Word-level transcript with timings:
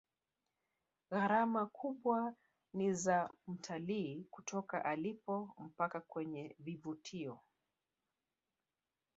gharama 1.11 1.65
kubwa 1.65 2.33
ni 2.73 2.93
za 2.93 3.29
mtalii 3.47 4.23
kutoka 4.31 4.85
alipo 4.85 5.53
mpaka 5.59 6.01
kwenye 6.01 6.55
vivutio 6.59 7.39